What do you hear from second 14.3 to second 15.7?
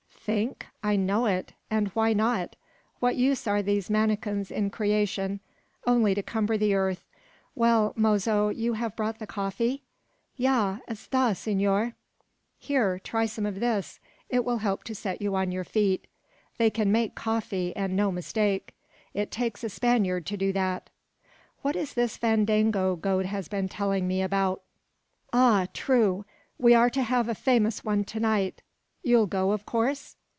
will help to set you on your